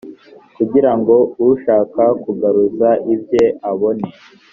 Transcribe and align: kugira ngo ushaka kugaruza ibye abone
kugira 0.55 0.91
ngo 0.99 1.15
ushaka 1.49 2.03
kugaruza 2.23 2.89
ibye 3.13 3.43
abone 3.69 4.07